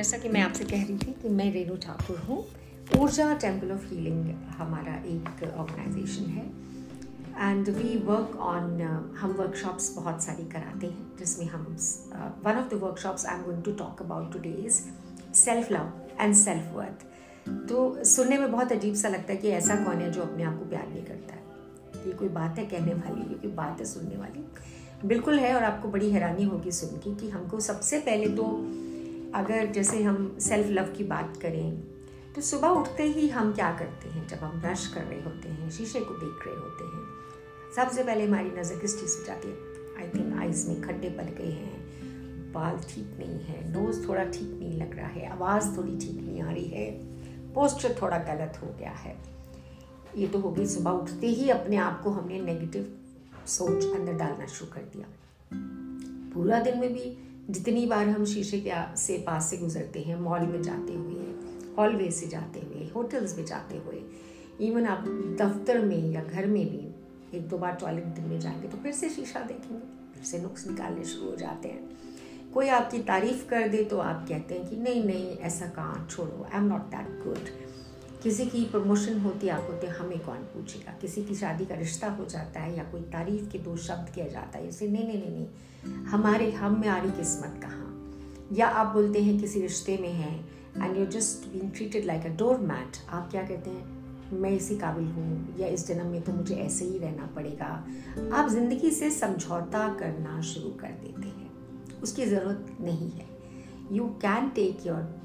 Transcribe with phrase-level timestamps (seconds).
[0.00, 2.36] जैसा कि मैं आपसे कह रही थी कि मैं रेणु ठाकुर हूँ।
[2.98, 6.44] ऊर्जा टेंपल ऑफ़ हीलिंग हमारा एक ऑर्गेनाइजेशन है।
[7.40, 8.80] एंड वी वर्क ऑन
[9.20, 11.66] हम वर्कशॉप्स बहुत सारी कराते हैं, जिसमें हम
[12.44, 14.80] one of the workshops I am going to talk about today is
[15.34, 17.06] self love and self worth
[17.68, 20.58] तो सुनने में बहुत अजीब सा लगता है कि ऐसा कौन है जो अपने आप
[20.58, 23.86] को प्यार नहीं करता है। ये कोई बात है कहने वाली, ये कोई बात है
[23.86, 24.46] सुनने वाली?
[25.08, 28.52] बिल्कुल है और आपको बड़ी हैरानी होगी सुन के कि हमको सबसे पहले तो
[29.34, 31.80] अगर जैसे हम सेल्फ लव की बात करें
[32.34, 34.26] तो सुबह उठते ही हम क्या करते हैं?
[34.28, 37.04] जब हम ब्रश कर रहे होते हैं, शीशे को देख रहे होते हैं,
[37.76, 39.54] सबसे पहले हमारी नज़र किस चीज़ से जाती है?
[39.98, 44.58] आई थिंक आइज़ में खड्डे पड़ गए हैं, बाल ठीक नहीं है नोज़ थोड़ा ठीक
[44.60, 46.90] नहीं लग रहा है, आवाज़ थोड़ी ठीक नहीं आ रही है
[47.54, 49.16] पोस्टर थोड़ा गलत हो गया है।
[50.16, 52.92] ये तो हो गई सुबह उठते ही अपने आप को हमने नेगेटिव
[53.46, 55.06] सोच अंदर डालना शुरू कर दिया।
[56.34, 57.16] पूरा दिन में भी
[57.50, 61.24] जितनी बार हम शीशे के से पास से गुजरते हैं मॉल में जाते हुए
[61.78, 64.02] हॉलवे से जाते हुए होटल्स में जाते हुए
[64.60, 65.04] इवन आप
[65.40, 66.88] दफ्तर में या घर में भी
[67.38, 70.66] एक दो बार टॉयलेट दिन में जाएँगे तो फिर से शीशा देखेंगे, फिर से नुक्स
[70.66, 71.90] निकालने शुरू हो जाते हैं।
[72.54, 76.46] कोई आपकी तारीफ़ कर दे तो आप कहते हैं कि नहीं नहीं, ऐसा कहाँ, छोड़ो
[76.54, 77.69] I am not that good
[78.22, 80.92] किसी की प्रमोशन होती आप होते हमें कौन पूछेगा?
[80.92, 84.28] किसी की शादी का रिश्ता हो जाता है या कोई तारीफ़ के दो शब्द किया
[84.28, 85.46] जाता है, उसे नहीं नहीं नहीं
[86.04, 87.86] हमारे हम में आ रही किस्मत कहाँ?
[88.52, 90.48] या आप बोलते हैं किसी रिश्ते में हैं
[90.84, 94.00] and you just been treated like a door mat आप क्या कहते हैं?
[94.32, 97.86] मैं इसी काबिल हूँ या इस जन्म में तो मुझे ऐसे ही रहना पड़ेगा?
[98.32, 101.50] आप ज़िंदगी से समझौता करना शुरू कर देते हैं।
[102.02, 103.26] उसकी ज़रूरत नहीं है।
[103.92, 105.20] You can take your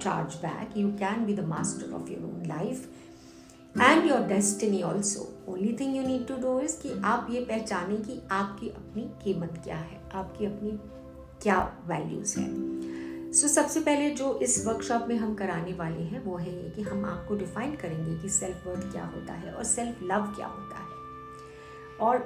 [0.00, 0.76] charge back.
[0.76, 2.86] You can be the master of your own life
[3.82, 7.96] and your destiny also only thing you need to do is कि आप ये पहचाने
[7.96, 10.70] कि आपकी अपनी कीमत क्या है आपकी अपनी
[11.42, 12.48] क्या वैल्यूज़ है।
[13.32, 16.70] सो so, सबसे पहले जो इस वर्कशॉप में हम कराने वाले हैं वो है ये
[16.70, 20.46] कि हम आपको डिफाइन करेंगे कि सेल्फ वर्थ क्या होता है और सेल्फ लव क्या
[20.46, 20.88] होता है।
[22.00, 22.18] और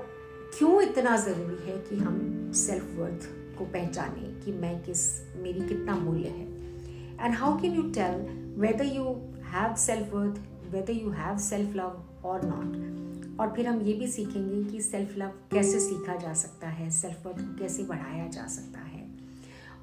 [0.59, 3.29] क्यों इतना ज़रूरी है कि हम सेल्फ वर्थ
[3.59, 6.52] को पहचाने कि मैं किस मेरी कितना मूल्य है?
[7.23, 8.19] And how can you tell
[8.57, 9.17] whether you
[9.53, 10.39] have self worth
[10.73, 12.77] whether you have self love or not?
[13.41, 17.27] और फिर हम ये भी सीखेंगे कि सेल्फ लव कैसे सीखा जा सकता है सेल्फ
[17.27, 19.07] वर्थ को कैसे बढ़ाया जा सकता है।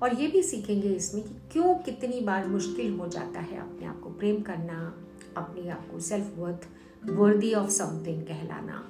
[0.04, 4.00] और ये भी सीखेंगे इसमें कि क्यों कितनी बार मुश्किल हो जाता है अपने आप
[4.00, 4.94] को प्रेम करना,
[5.38, 6.68] अपने आप को self worth
[7.10, 8.84] worthy of something कहलाना।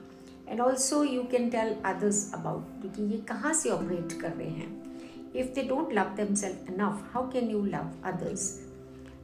[0.50, 4.89] And also you can tell others about क्योंकि ये कहाँ से ऑपरेट कर रहे हैं।
[5.35, 8.47] if they don't love themselves enough how can you love others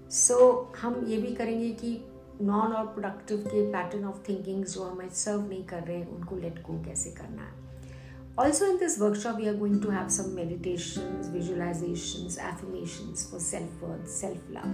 [0.09, 0.37] so
[0.83, 1.99] हम ये भी करेंगे कि
[2.43, 6.37] नॉन और प्रोडक्टिव के पैटर्न ऑफ थिंकिंग जो हमें सर्व नहीं कर रहे हैं उनको
[6.37, 7.59] लेट गो कैसे करना है
[8.39, 13.83] Also, in this workshop, we are going to have some meditations, visualizations, affirmations for self
[13.83, 14.71] worth, self love.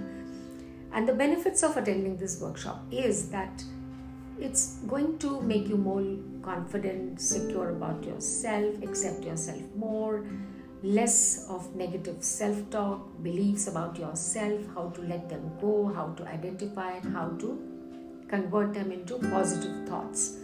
[0.93, 3.65] And the benefits of attending this workshop is that
[4.39, 6.05] it's going to make you more
[6.43, 10.25] confident, secure about yourself, accept yourself more,
[10.83, 16.27] less of negative self talk, beliefs about yourself, how to let them go, how to
[16.27, 17.59] identify and how to
[18.29, 20.37] convert them into positive thoughts.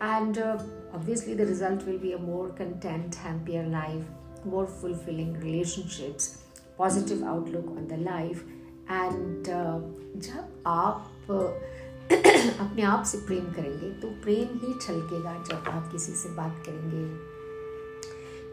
[0.00, 0.58] And uh,
[0.92, 4.04] obviously, the result will be a more content, happier life,
[4.44, 6.44] more fulfilling relationships,
[6.76, 8.42] positive outlook on the life.
[8.88, 9.80] And uh,
[10.16, 11.10] जब आप
[12.60, 17.27] अपने आप से प्रेम करेंगे तो प्रेम ही छलकेगा जब आप किसी से बात करेंगे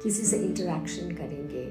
[0.06, 1.64] किसी से इंटरेक्शन करेंगे।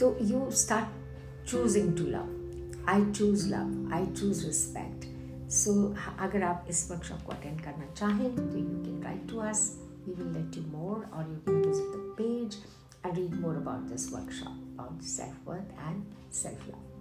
[0.00, 5.06] तो you start choosing to love I choose love I choose respect
[5.52, 5.72] so
[6.18, 9.66] अगर आप इस वर्कशॉप को अटेंड करना चाहें तो you can write to us
[10.06, 12.62] we will let you more और you can visit the page
[13.06, 16.93] and read more about this workshop about self worth and self love.